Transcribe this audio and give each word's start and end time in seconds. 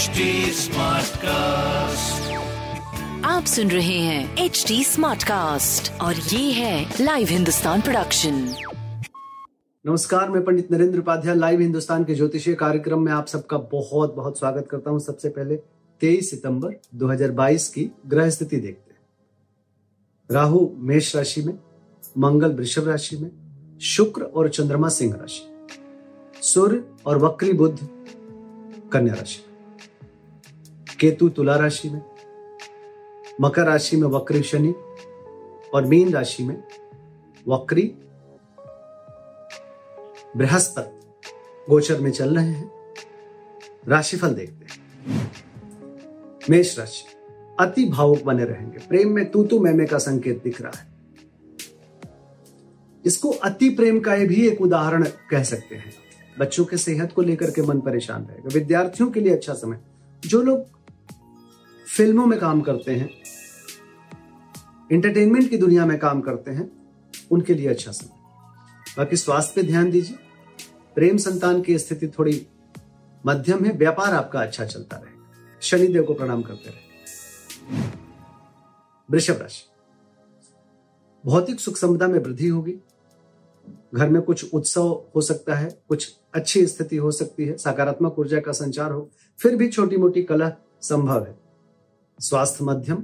HD 0.00 0.26
Smartcast. 0.56 2.28
आप 3.24 3.44
सुन 3.44 3.70
रहे 3.70 3.98
हैं 3.98 4.36
एच 4.38 4.64
डी 4.68 4.84
स्मार्ट 4.84 5.22
कास्ट 5.22 6.00
और 6.00 6.14
ये 6.14 6.52
है 6.52 6.94
लाइव 7.00 7.28
हिंदुस्तान 7.28 7.80
प्रोडक्शन 7.80 8.34
नमस्कार 9.86 10.30
मैं 10.30 10.44
पंडित 10.44 10.70
नरेंद्र 10.72 10.98
उपाध्याय 10.98 11.34
लाइव 11.34 11.60
हिंदुस्तान 11.60 12.04
के 12.04 12.14
ज्योतिषीय 12.14 12.54
कार्यक्रम 12.54 13.00
में 13.00 13.12
आप 13.12 13.26
सबका 13.26 13.58
बहुत 13.58 14.14
बहुत 14.14 14.38
स्वागत 14.38 14.68
करता 14.70 14.90
हूँ। 14.90 15.00
सबसे 15.00 15.28
पहले 15.28 15.56
23 16.00 16.30
सितंबर 16.30 16.80
2022 16.94 17.68
की 17.68 17.90
ग्रह 18.06 18.30
स्थिति 18.30 18.56
देखते 18.56 18.92
हैं। 18.92 19.00
राहु 20.30 20.68
मेष 20.76 21.16
राशि 21.16 21.42
में 21.42 21.58
मंगल 22.18 22.52
वृषभ 22.52 22.88
राशि 22.88 23.16
में 23.16 23.30
शुक्र 23.80 24.22
और 24.22 24.48
चंद्रमा 24.48 24.88
सिंह 24.88 25.14
राशि 25.14 25.42
सूर्य 26.42 26.84
और 27.06 27.18
वक्री 27.18 27.52
बुद्ध 27.52 27.78
कन्या 28.92 29.14
राशि। 29.14 29.49
केतु, 31.00 31.28
तुला 31.28 31.56
राशि 31.56 31.90
में, 31.90 32.02
मकर 33.40 33.62
राशि 33.62 33.96
में 33.96 34.08
वक्री 34.08 34.42
शनि 34.42 34.74
और 35.74 35.86
मीन 35.86 36.12
राशि 36.12 36.44
में 36.44 36.64
वक्री 37.48 37.94
बृहस्पति। 40.36 41.00
गोचर 41.70 42.00
में 42.00 42.10
चल 42.10 42.36
रहे 42.36 42.48
हैं। 42.48 42.72
राशिफल 43.88 44.28
देखते 44.28 44.66
हैं। 44.66 44.80
मेष 46.50 46.78
राशि, 46.78 47.04
अति 47.60 47.84
भावुक 47.84 48.22
बने 48.22 48.44
रहेंगे। 48.44 48.78
प्रेम 48.78 49.08
में 49.08 49.30
तू 49.30 49.44
तू 49.44 49.58
मैमे 49.58 49.86
का 49.86 49.98
संकेत 49.98 50.42
दिख 50.44 50.62
रहा 50.62 50.78
है। 50.78 50.86
इसको 53.06 53.30
अति 53.30 53.68
प्रेम 53.68 54.00
का 54.00 54.16
भी 54.16 54.48
एक 54.48 54.60
उदाहरण 54.60 55.04
कह 55.30 55.42
सकते 55.42 55.74
हैं। 55.74 55.92
बच्चों 56.38 56.64
के 56.64 56.76
सेहत 56.76 57.12
को 57.12 57.22
लेकर 57.22 57.50
के 57.50 57.62
मन 57.62 57.80
परेशान 57.80 58.24
रहेगा। 58.24 58.48
विद्यार्थियों 58.54 59.10
के 59.10 59.20
लिए 59.20 59.32
अच्छा 59.32 59.54
समय। 59.54 59.80
जो 60.26 60.42
लोग 60.42 60.79
फ़िल्मों 61.96 62.26
में 62.26 62.38
काम 62.38 62.60
करते 62.60 62.94
हैं 62.96 63.10
इंटरटेनमेंट 64.92 65.50
की 65.50 65.56
दुनिया 65.56 65.86
में 65.86 65.98
काम 65.98 66.20
करते 66.20 66.50
हैं, 66.50 66.70
उनके 67.30 67.54
लिए 67.54 67.68
अच्छा 67.68 67.92
समय। 67.92 68.18
बाकी 68.98 69.16
स्वास्थ्य 69.16 69.52
पे 69.56 69.66
ध्यान 69.66 69.90
दीजिए। 69.90 70.16
प्रेम 70.94 71.16
संतान 71.16 71.62
की 71.62 71.78
स्थिति 71.78 72.08
थोड़ी 72.08 72.46
मध्यम 73.26 73.64
है, 73.64 73.72
व्यापार 73.72 74.14
आपका 74.14 74.40
अच्छा 74.40 74.64
चलता 74.64 74.96
रहेगा 74.96 75.58
शनिदेव 75.60 76.02
को 76.02 76.14
प्रणाम 76.14 76.42
करते 76.42 76.70
रहे। 76.70 77.88
वृषभ 79.10 79.38
राशि। 79.40 79.64
भौतिक 81.26 81.60
सुख 81.60 81.76
संपदा 81.76 82.08
में 82.08 82.18
वृद्धि 82.18 82.48
होगी। 82.48 82.74
घर 83.94 84.08
में 84.08 84.22
कुछ 84.22 84.54
उत्सव 84.54 85.04
हो 85.16 85.20
सकता 85.20 85.54
है, 85.54 85.80
कुछ 85.88 86.16
अच्छी 86.34 86.66
स्थिति 86.66 86.96
हो 86.96 87.10
सकती 87.10 87.44
है, 87.44 87.56
सकारात्मक 87.56 88.18
ऊर्जा 88.18 88.40
का 88.40 88.52
संचार 88.52 88.92
हो, 88.92 89.10
फिर 89.38 89.56
भी 89.56 89.68
छोटी 89.68 89.96
मोटी 89.96 90.22
कला 90.22 90.52
संभव 90.80 91.24
है। 91.24 91.49
स्वास्थ्य 92.20 92.64
मध्यम, 92.64 92.96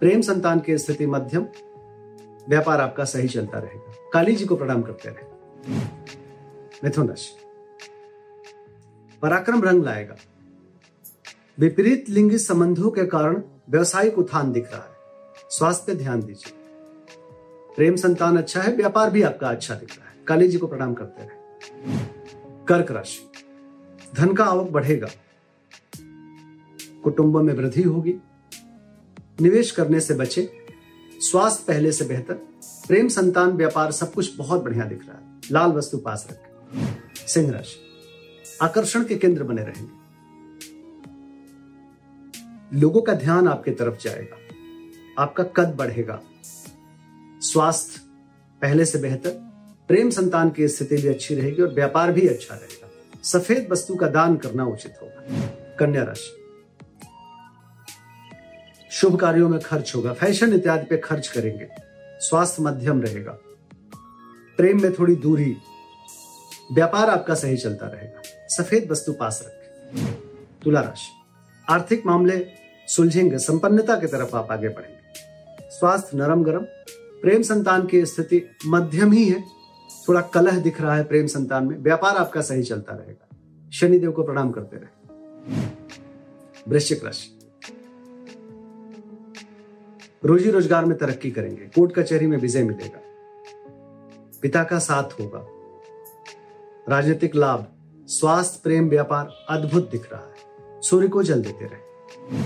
प्रेम 0.00 0.20
संतान 0.20 0.60
की 0.60 0.78
स्थिति 0.78 1.06
मध्यम, 1.06 1.46
व्यापार 2.48 2.80
आपका 2.80 3.04
सही 3.04 3.28
चलता 3.28 3.58
रहेगा। 3.58 3.94
काली 4.12 4.36
जी 4.36 4.44
को 4.44 4.56
प्रणाम 4.56 4.82
करते 4.82 5.08
रहे। 5.08 5.32
मिथुन 6.84 7.08
राशि। 7.08 7.36
पराक्रम 9.22 9.62
रंग 9.62 9.84
लाएगा। 9.84 10.16
विपरीत 11.58 12.08
लिंगी 12.08 12.38
संबंधों 12.38 12.90
के 12.90 13.06
कारण 13.06 13.42
व्यवसायिक 13.70 14.18
उत्थान 14.18 14.52
दिख 14.52 14.72
रहा 14.72 14.82
है। 14.82 14.96
स्वास्थ्य 15.50 15.84
पे 15.86 15.98
ध्यान 15.98 16.22
दीजिए। 16.22 16.52
प्रेम 17.76 17.96
संतान 17.96 18.36
अच्छा 18.36 18.62
है, 18.62 18.76
व्यापार 18.76 19.10
भी 19.10 19.22
आपका 19.22 19.48
अच्छा 19.48 19.74
दिख 19.74 19.98
रहा 19.98 20.08
है। 20.08 20.24
काली 20.26 20.48
जी 20.48 20.58
को 20.58 20.66
प्रणाम 20.66 20.94
करते 20.94 21.22
रहे। 21.22 21.64
कर्क 22.68 22.90
राशि। 22.90 23.32
धन 24.14 24.34
का 24.34 24.44
आवक 24.44 24.70
बढ़ेगा। 24.70 25.08
कुटुंब 27.04 27.36
में 27.36 27.54
वृद्धि 27.54 27.82
होगी। 27.82 28.14
निवेश 29.40 29.70
करने 29.70 30.00
से 30.00 30.14
बचे, 30.14 30.66
स्वास्थ्य 31.20 31.64
पहले 31.68 31.92
से 31.92 32.04
बेहतर, 32.04 32.34
प्रेम 32.88 33.08
संतान, 33.08 33.50
व्यापार 33.50 33.92
सब 33.92 34.12
कुछ 34.12 34.36
बहुत 34.36 34.64
बढ़िया 34.64 34.84
दिख 34.84 35.08
रहा 35.08 35.18
है। 35.18 35.40
लाल 35.52 35.70
वस्तु 35.70 35.98
पास 35.98 36.28
रखें। 36.30 36.96
सिंह 37.26 37.50
राशि, 37.50 37.76
आकर्षण 38.62 39.04
के 39.04 39.16
केंद्र 39.16 39.42
बने 39.42 39.62
रहेंगे। 39.62 40.02
लोगों 42.80 43.02
का 43.02 43.14
ध्यान 43.14 43.48
आपके 43.48 43.70
तरफ़ 43.70 44.02
जाएगा। 44.02 44.36
आपका 45.22 45.44
कद 45.44 45.74
बढ़ेगा। 45.74 46.22
स्वास्थ्य 47.40 48.00
पहले 48.62 48.84
से 48.84 48.98
बेहतर, 48.98 49.30
प्रेम 49.88 50.10
संतान 50.10 50.50
की 50.50 50.68
स्थिति 50.68 50.96
भी 50.96 51.08
अच्छी 51.08 51.34
रहेगी 51.34 51.62
और 51.62 51.74
व्यापार 51.74 52.12
भी 52.12 52.28
अच्छा 52.28 52.54
रहेगा। 52.54 52.90
सफ़ेद 53.22 53.68
वस्तु 53.72 53.94
का 53.94 54.08
दान 54.08 54.36
करना 54.36 54.64
उचित 54.64 54.94
होगा। 55.02 55.48
कन्या 55.78 56.02
राशि 56.02 56.41
शुभ 58.92 59.16
कार्यों 59.16 59.48
में 59.48 59.60
खर्च 59.60 59.92
होगा। 59.96 60.12
फ़ैशन 60.12 60.54
इत्यादि 60.54 60.86
पे 60.86 60.96
खर्च 60.98 61.28
करेंगे। 61.28 61.68
स्वास्थ्य 62.20 62.62
मध्यम 62.62 63.02
रहेगा। 63.02 63.38
प्रेम 64.56 64.82
में 64.82 64.92
थोड़ी 64.92 65.16
दूरी। 65.16 65.56
व्यापार 66.72 67.10
आपका 67.10 67.34
सही 67.34 67.56
चलता 67.56 67.86
रहेगा। 67.86 68.22
सफ़ेद 68.48 68.90
वस्तु 68.90 69.12
पास 69.12 69.44
रखें। 69.46 70.14
तुला 70.64 70.80
राशि। 70.80 71.10
आर्थिक 71.70 72.06
मामले 72.06 72.46
सुलझेंगे। 72.88 73.38
संपन्नता 73.38 73.96
की 74.00 74.06
तरफ़ 74.06 74.36
आप 74.36 74.52
आगे 74.52 74.68
बढ़ेंगे। 74.68 75.20
स्वास्थ्य 75.70 76.18
नरम 76.18 76.42
गरम 76.42 76.62
प्रेम 77.22 77.42
संतान 77.42 77.86
की 77.86 78.06
स्थिति 78.06 78.56
मध्यम 78.66 79.12
ही 79.12 79.28
है। 79.28 79.44
थोड़ा 80.08 80.20
कलह 80.20 80.60
दिख 80.60 80.80
रहा 80.80 80.96
है 80.96 81.04
प्रेम 81.04 81.26
संतान 81.26 81.66
में। 81.66 81.78
व्यापार 81.78 82.16
आपका 82.16 82.40
सही 82.40 82.62
चलता 82.62 82.94
रहेगा। 82.94 83.36
शनिदेव 83.72 84.12
को 84.12 84.22
प्रणाम 84.22 84.50
करते 84.50 84.76
रहे। 84.76 85.20
वृश्चिक 86.68 87.04
राशि। 87.04 87.38
रोजी 90.24 90.50
रोज़गार 90.50 90.84
में 90.84 90.98
तरक्की 90.98 91.30
करेंगे। 91.30 91.66
कोर्ट 91.66 91.92
कचहरी 91.92 92.26
में 92.26 92.38
विजय 92.38 92.62
मिलेगा। 92.62 93.00
पिता 94.42 94.64
का 94.64 94.78
साथ 94.78 95.20
होगा। 95.20 95.46
राजनीतिक 96.88 97.34
लाभ, 97.34 97.66
स्वास्थ्य, 98.08 98.60
प्रेम, 98.64 98.88
व्यापार 98.88 99.46
अद्भुत 99.48 99.90
दिख 99.90 100.12
रहा 100.12 100.20
है। 100.20 100.80
सूर्य 100.80 101.08
को 101.08 101.22
जल 101.22 101.42
देते 101.42 101.64
रहे। 101.64 102.42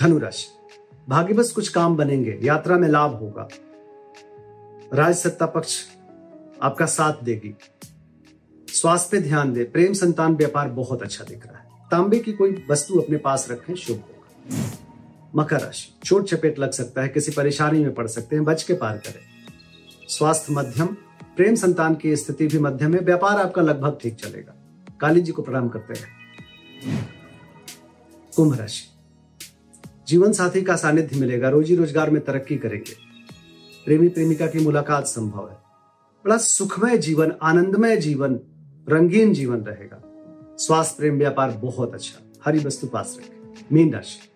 धनुराशि 0.00 0.46
भाग्य 1.08 1.34
बस 1.34 1.52
कुछ 1.52 1.68
काम 1.68 1.96
बनेंगे, 1.96 2.38
यात्रा 2.42 2.76
में 2.78 2.88
लाभ 2.88 3.14
होगा। 3.14 3.48
राज 4.94 5.14
सत्ता 5.14 5.46
पक्ष 5.46 5.86
आपका 6.62 6.86
साथ 6.86 7.22
देगी। 7.22 7.54
स्वास्थ्य 8.68 9.08
पे 9.12 9.22
ध्यान 9.22 9.52
दे। 9.52 9.64
प्रेम, 9.64 9.92
संतान, 9.92 10.34
व्यापार 10.34 10.68
बहुत 10.68 11.02
अच्छा 11.02 11.24
दिख 11.24 11.46
रहा 11.46 11.58
है। 11.58 11.88
तांबे 11.90 12.18
की 12.18 12.32
कोई 12.32 12.64
वस्तु 12.70 13.00
अपने 13.00 13.16
पास 13.16 13.50
रखें, 13.50 13.74
शुभ 13.74 13.96
होगा। 13.96 14.79
मकर 15.36 15.60
राशि। 15.60 15.98
चोट 16.04 16.28
चपेट 16.28 16.58
लग 16.58 16.70
सकता 16.70 17.02
है, 17.02 17.08
किसी 17.08 17.32
परेशानी 17.32 17.80
में 17.80 17.94
पड़ 17.94 18.06
सकते 18.06 18.36
हैं, 18.36 18.44
बच 18.44 18.62
के 18.62 18.74
पार 18.74 18.96
करें। 18.96 19.20
स्वास्थ्य 20.08 20.52
मध्यम, 20.54 20.86
प्रेम 21.36 21.54
संतान 21.54 21.94
की 21.94 22.16
स्थिति 22.16 22.46
भी 22.46 22.58
मध्यम 22.58 22.94
है, 22.94 23.00
व्यापार 23.00 23.38
आपका 23.38 23.62
लगभग 23.62 23.98
ठीक 24.02 24.14
चलेगा। 24.14 24.54
काली 25.00 25.20
जी 25.20 25.32
को 25.32 25.42
प्रणाम 25.42 25.68
करते 25.68 25.94
हैं। 25.94 26.08
कुंभ 28.36 28.54
राशि। 28.54 28.86
जीवन 30.08 30.32
साथी 30.32 30.62
का 30.62 30.76
सानिध्य 30.76 31.20
मिलेगा, 31.20 31.48
रोजी 31.48 31.76
रोज़गार 31.76 32.10
में 32.10 32.24
तरक्की 32.24 32.56
करेंगे। 32.56 32.94
प्रेमी 33.84 34.08
प्रेमिका 34.08 34.46
की 34.46 34.58
मुलाकात 34.58 35.06
संभव 35.06 35.50
है। 35.50 35.56
बड़ा 36.24 36.36
सुखमय 36.36 36.98
जीवन, 36.98 37.32
आनंदमय 37.42 37.96
जीवन, 37.96 38.40
रंगीन 38.88 39.34
जीवन 39.34 39.60
रहेगा। 39.60 40.02
स्वास्थ्य, 40.58 40.96
प्रेम, 40.98 41.18
व्यापार 41.18 41.50
बहुत 41.50 41.94
अच्छा। 41.94 42.32
हरी 42.44 42.58
वस्तु 42.58 42.86
पास 42.86 43.16
रखें। 43.20 43.66
मीन 43.72 43.92
राशि। 43.92 44.29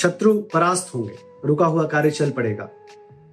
शत्रु 0.00 0.34
परास्त 0.52 0.94
होंगे। 0.94 1.18
रुका 1.44 1.66
हुआ 1.66 1.86
कार्य 1.86 2.10
चल 2.10 2.30
पड़ेगा। 2.30 2.68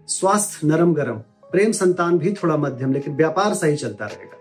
स्वास्थ्य 0.07 0.67
नरम 0.67 0.94
गरम 0.94 1.17
प्रेम 1.51 1.72
संतान 1.72 2.17
भी 2.17 2.31
थोड़ा 2.33 2.57
मध्यम 2.57 2.94
लेकिन 2.94 3.16
व्यापार 3.16 3.53
सही 3.53 3.75
चलता 3.75 4.05
रहेगा। 4.05 4.38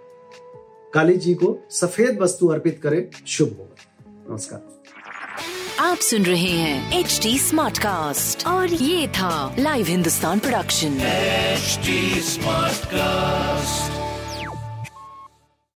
काली 0.94 1.16
जी 1.16 1.34
को 1.34 1.59
सफ़ेद 1.70 2.19
वस्तु 2.20 2.48
अर्पित 2.48 2.81
करें 2.82 3.03
शुभ 3.26 3.56
होगा 3.59 4.24
नमस्कार। 4.30 4.60
आप 5.80 5.98
सुन 5.98 6.22
रहे 6.22 6.50
हैं 6.50 6.98
एच 7.00 7.18
डी 7.22 7.39
स्मार्ट 7.39 7.78
कास्ट 7.78 8.47
और 8.47 8.68
ये 8.68 9.09
था 9.09 9.54
live 9.59 9.86
Hindustan 9.86 10.39
production 10.39 10.98
HD 11.59 12.00
Smartcast. 12.30 14.05